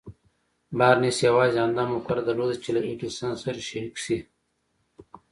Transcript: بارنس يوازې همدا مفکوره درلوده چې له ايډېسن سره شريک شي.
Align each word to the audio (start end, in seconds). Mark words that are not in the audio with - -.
بارنس 0.77 1.17
يوازې 1.27 1.57
همدا 1.63 1.83
مفکوره 1.91 2.21
درلوده 2.25 2.55
چې 2.63 2.69
له 2.75 2.81
ايډېسن 2.89 3.31
سره 3.43 3.59
شريک 3.69 3.95
شي. 4.03 4.17